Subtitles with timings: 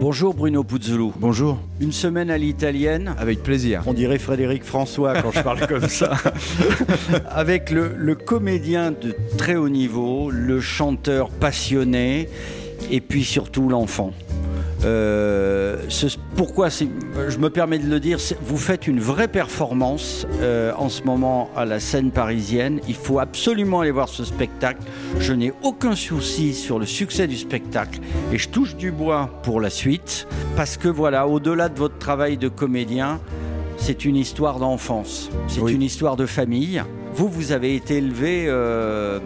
[0.00, 1.12] Bonjour Bruno Puzzolo.
[1.18, 3.14] Bonjour, Une semaine à l'italienne.
[3.18, 3.82] avec plaisir.
[3.86, 6.12] On dirait Frédéric François quand je parle comme ça.
[7.30, 12.28] Avec le, le comédien de très haut niveau, le chanteur passionné
[12.90, 14.12] et puis surtout l'enfant.
[14.84, 15.76] Euh,
[16.36, 21.02] pourquoi je me permets de le dire, vous faites une vraie performance euh, en ce
[21.02, 22.80] moment à la scène parisienne.
[22.88, 24.80] Il faut absolument aller voir ce spectacle.
[25.18, 28.00] Je n'ai aucun souci sur le succès du spectacle
[28.32, 30.26] et je touche du bois pour la suite
[30.56, 33.20] parce que voilà, au-delà de votre travail de comédien,
[33.76, 35.74] c'est une histoire d'enfance, c'est Oui.
[35.74, 36.82] une histoire de famille.
[37.14, 39.18] Vous, vous avez été élevé euh,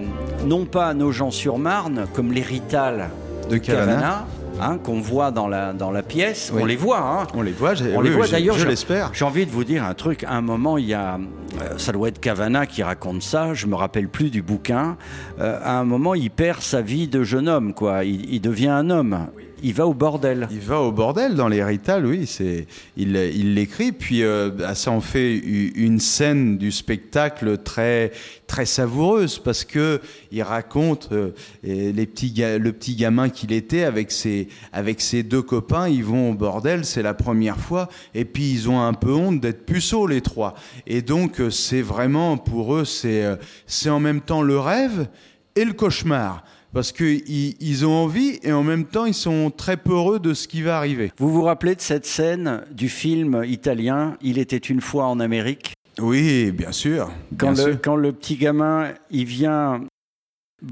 [0.46, 3.10] non pas à Nogent-sur-Marne comme les Rital
[3.50, 4.26] De Cavana.
[4.60, 6.50] Hein, qu'on voit dans la, dans la pièce.
[6.54, 6.60] Oui.
[6.62, 7.26] On les voit, hein.
[7.34, 8.56] On les voit, j'ai- On oui, les voit d'ailleurs.
[8.56, 9.10] Je l'espère.
[9.12, 10.22] J'ai envie de vous dire un truc.
[10.24, 11.16] À un moment, il y a,
[11.60, 13.52] euh, ça doit être Cavana qui raconte ça.
[13.52, 14.96] Je me rappelle plus du bouquin.
[15.40, 18.04] Euh, à un moment, il perd sa vie de jeune homme, quoi.
[18.04, 19.26] Il, il devient un homme.
[19.64, 20.46] Il va au bordel.
[20.50, 22.66] Il va au bordel dans les Rital, oui, c'est
[22.98, 28.12] il il l'écrit puis euh, ça en fait une scène du spectacle très
[28.46, 31.30] très savoureuse parce que il raconte euh,
[31.62, 36.32] les petits le petit gamin qu'il était avec ses avec ses deux copains, ils vont
[36.32, 40.06] au bordel, c'est la première fois et puis ils ont un peu honte d'être puceaux
[40.06, 40.54] les trois.
[40.86, 45.08] Et donc euh, c'est vraiment pour eux euh, c'est en même temps le rêve
[45.56, 46.44] et le cauchemar.
[46.74, 50.48] Parce qu'ils ils ont envie et en même temps ils sont très peureux de ce
[50.48, 51.12] qui va arriver.
[51.18, 55.74] Vous vous rappelez de cette scène du film italien Il était une fois en Amérique?
[56.00, 57.12] Oui, bien sûr.
[57.38, 57.80] quand bien le, sûr.
[57.80, 59.82] quand le petit gamin, il vient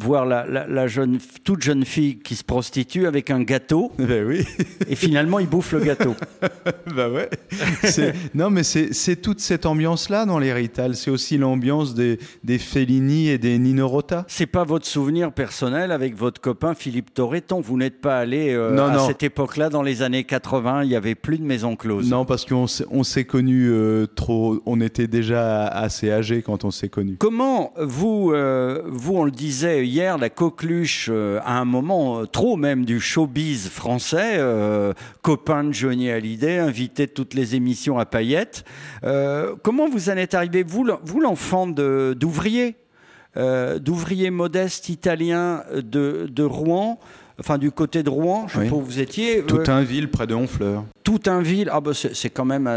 [0.00, 4.26] voir la, la- la jeune, toute jeune fille qui se prostitue avec un gâteau Ben
[4.26, 4.44] oui,
[4.88, 6.14] et finalement il bouffe le gâteau.
[6.97, 7.28] ouais.
[7.84, 10.94] C'est- Non, mais c'est toute cette ambiance-là dans les Rital.
[10.97, 14.25] C'est aussi l'ambiance des, des Fellini et des Nino Rota.
[14.28, 17.60] C'est pas votre souvenir personnel avec votre copain Philippe Torreton.
[17.60, 19.06] Vous n'êtes pas allé euh, Non, à non.
[19.06, 22.09] cette époque-là, dans les années 80, il y avait plus de maison close.
[22.10, 24.60] Non, parce qu'on s'est- on s'est connus euh, trop.
[24.66, 27.16] On était déjà assez âgés quand on s'est connus.
[27.19, 32.26] Comment vous, euh, vous, on le disait hier, la coqueluche, euh, à un moment euh,
[32.26, 37.98] trop même du showbiz français, euh, copain de Johnny Hallyday, invité de toutes les émissions
[37.98, 38.65] à paillettes.
[39.04, 42.76] euh, comment vous en êtes arrivé, vous, le- vous l'enfant d'ouvrier,
[43.81, 46.98] d'ouvrier modeste italien de, de Rouen,
[47.41, 48.65] enfin du côté de Rouen, je Oui.
[48.65, 50.84] sais pas où vous étiez, Tout un ville près de Honfleur.
[51.03, 51.69] tout un ville.
[51.72, 52.71] Ah bah c'est quand même,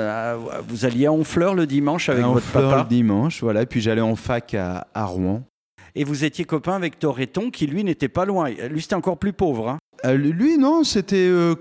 [0.67, 2.83] vous alliez à Honfleur le dimanche avec À votre Honfleur papa.
[2.83, 3.63] le dimanche, voilà.
[3.63, 5.43] Et puis j'allais en fac à, à Rouen.
[5.95, 8.49] Et vous étiez copain avec Torreton, qui lui n'était pas loin.
[8.49, 9.69] Lui, c'était encore plus pauvre.
[9.69, 9.77] hein.
[10.05, 11.15] Euh, lui, non, c'était.
[11.29, 11.55] euh,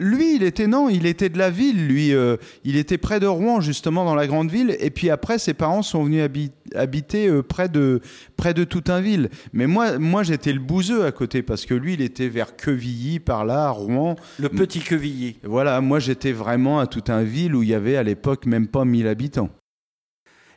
[0.00, 1.86] lui, il était non, il était de la ville.
[1.86, 4.74] Lui, euh, il était près de Rouen, justement, dans la grande ville.
[4.80, 8.00] Et puis après, ses parents sont venus habi- habiter près de
[8.38, 9.28] près de Toutainville.
[9.52, 13.18] Mais moi, moi, j'étais le bouseux à côté parce que lui, il était vers Quevilly,
[13.20, 14.16] par là, Rouen.
[14.38, 15.36] Le petit Quevilly.
[15.44, 19.06] Voilà, moi, j'étais vraiment à Toutainville où il y avait à l'époque même pas 1000
[19.06, 19.50] habitants.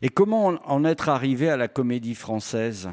[0.02, 2.90] Et comment en- en être arrivé à la comédie française?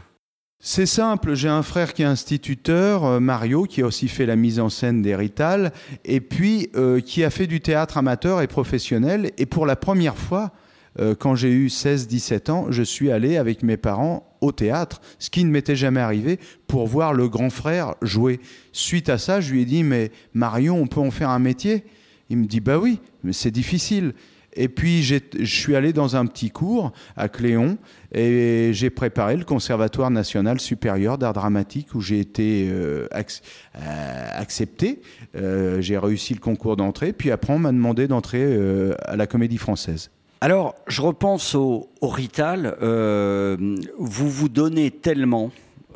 [0.61, 4.35] C'est simple, j'ai un frère qui est instituteur, euh, Mario, qui a aussi fait la
[4.35, 5.73] mise en scène des Rital,
[6.05, 9.31] et puis euh, qui a fait du théâtre amateur et professionnel.
[9.39, 10.51] Et pour la première fois,
[10.99, 15.31] euh, quand j'ai eu 16-17 ans, je suis allé avec mes parents au théâtre, ce
[15.31, 18.41] qui ne m'était jamais arrivé, pour voir le grand frère jouer.
[18.73, 21.85] Suite à ça, je lui ai dit, mais Mario, on peut en faire un métier?
[22.31, 24.13] Il me dit, bah oui, mais c'est difficile.
[24.55, 27.79] Et puis, je suis allé dans un petit cours à Cléon
[28.13, 33.43] et j'ai préparé le Conservatoire national supérieur d'art dramatique où j'ai été euh, ac-
[33.77, 35.01] euh, accepté.
[35.37, 37.13] Euh, j'ai réussi le concours d'entrée.
[37.13, 40.11] Puis après, on m'a demandé d'entrer euh, à la Comédie Française.
[40.41, 42.77] Alors, je repense au, au Rital.
[42.81, 45.51] Vous vous donnez tellement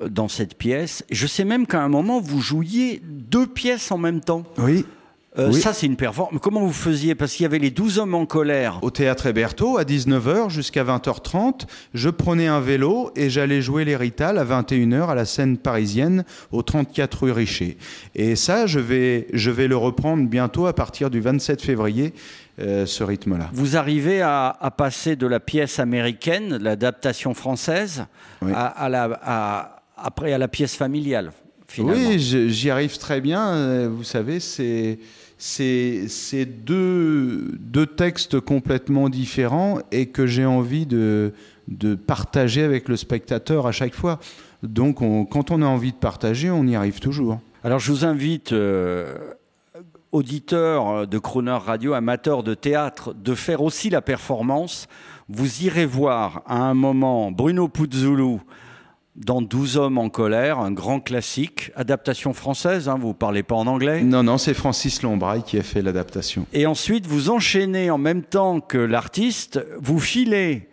[0.08, 1.05] dans cette pièce.
[1.10, 4.43] Je sais même qu'à un moment, vous jouiez deux pièces en même temps.
[4.58, 4.84] Oui.
[5.38, 5.61] Euh, Oui.
[5.62, 6.38] Ça, c'est une performance.
[6.43, 7.14] Comment vous faisiez?
[7.14, 8.79] Parce qu'il y avait les 12 hommes en colère.
[8.82, 11.62] Au théâtre Héberto, à 19h jusqu'à 20h30,
[11.94, 16.25] je prenais un vélo et j'allais jouer les Rital à 21h à la scène parisienne
[16.50, 17.79] au 34 rue Richer.
[18.14, 22.12] Et ça, je vais, je vais le reprendre bientôt à partir du 27 février,
[22.61, 23.49] euh, ce rythme-là.
[23.55, 28.05] Vous arrivez à, à passer de la pièce américaine, l'adaptation française,
[28.43, 28.52] Oui.
[28.55, 31.31] à, à la, à- après à la pièce familiale,
[31.72, 32.08] finalement.
[32.10, 33.48] Oui, j'y arrive très bien.
[33.54, 34.98] Euh, Vous savez, c'est
[35.38, 41.32] c'est deux, deux textes complètement différents et que j'ai envie de,
[41.66, 44.20] de partager avec le spectateur à chaque fois.
[44.62, 47.40] Donc on- quand on a envie de partager, on y arrive toujours.
[47.64, 49.16] Alors je vous invite, euh,
[50.12, 54.86] auditeurs de Croner Radio, amateurs de théâtre, de faire aussi la performance.
[55.28, 58.38] Vous irez voir à un moment Bruno Puzzulu
[59.14, 63.66] dans 12 hommes en colère, un grand classique, adaptation française, hein, vous parlez pas en
[63.66, 64.02] anglais.
[64.02, 66.46] Non, non, c'est Francis Lombraille qui a fait l'adaptation.
[66.52, 70.68] Et ensuite, vous enchaînez en même temps que l'artiste, vous filez.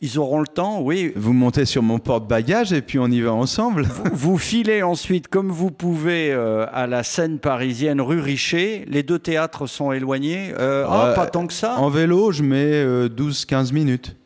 [0.00, 1.12] Ils auront le temps, oui.
[1.16, 3.86] Vous montez sur mon porte-bagages et puis on y va ensemble.
[4.12, 8.84] Vous filez ensuite, comme vous pouvez, euh, à la scène parisienne rue Richer.
[8.88, 10.52] Les deux théâtres sont éloignés.
[10.58, 11.78] Euh, ah, pas tant que ça.
[11.78, 14.16] En vélo, je mets euh, 12-15 minutes.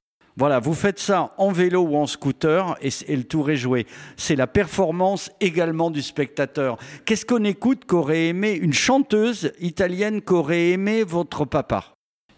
[0.41, 3.87] Voilà, vous faites ça en vélo ou en scooter et, le tour est joué.
[4.17, 6.79] C'est la performance également du spectateur.
[7.05, 11.85] Qu'est-ce qu'on écoute qu'aurait aimé une chanteuse italienne qu'aurait aimé votre papa?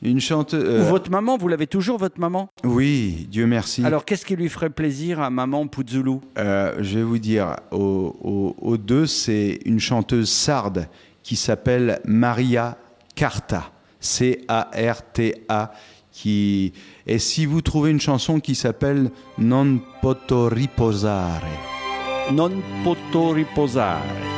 [0.03, 0.65] Une chanteuse.
[0.65, 2.49] Ou euh, votre maman Vous l'avez toujours, votre maman?
[2.65, 3.85] Oui, Dieu merci.
[3.85, 8.17] Alors, qu'est-ce qui lui ferait plaisir à maman Puzzulu Euh, je vais vous dire, aux,
[8.21, 10.89] aux- aux deux, c'est une chanteuse sarde
[11.23, 12.77] qui s'appelle Maria
[13.15, 13.71] Carta.
[14.01, 15.73] C-A-R-T-A.
[16.13, 16.73] Qui...
[17.07, 21.49] Et si vous trouvez une chanson qui s'appelle Non poto riposare,
[22.31, 24.31] Non poto riposare.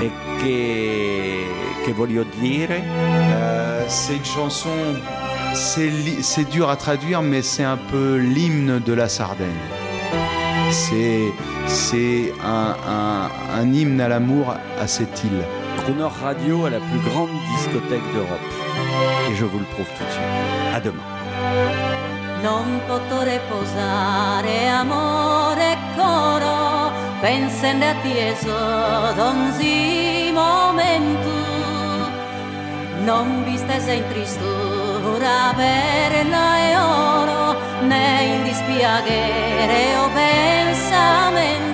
[0.00, 0.10] E
[0.40, 1.46] che,
[1.84, 2.80] che voglio dire?
[2.84, 4.70] Euh, c'est une chanson,
[5.54, 9.48] c'est li- c'est dur à traduire, mais c'est un peu l'hymne de la Sardaigne.
[10.70, 11.32] C'est
[11.66, 13.30] c'est un, un-
[13.60, 15.42] un hymne à l'amour à cette île.
[15.78, 18.50] Crooner Radio est la plus grande discothèque d'Europe.
[19.30, 20.74] Et je vous le prouve tout de suite.
[20.74, 21.08] À demain.
[22.42, 26.90] Non potrò riposare amore e coro
[27.20, 31.30] pensando a tieso donzi momento
[33.04, 41.69] non viste in tristura bella e oro né in dispiacere o pensamento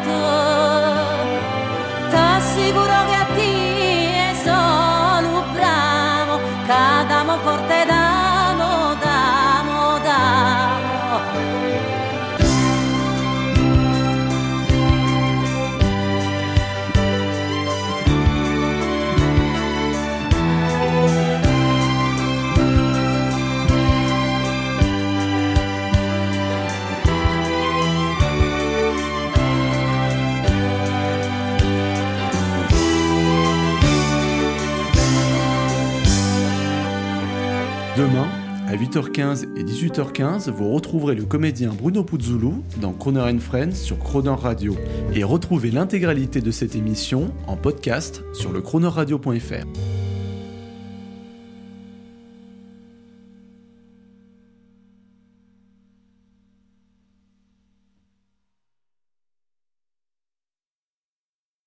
[38.07, 38.29] Demain,
[38.69, 44.31] à 8h15 et 18h15, vous retrouverez le comédien Bruno Puzzulu dans Croner Friends sur Croner
[44.31, 44.77] Radio.
[45.13, 49.96] Et retrouvez l'intégralité de cette émission en podcast sur le cronerradio.fr.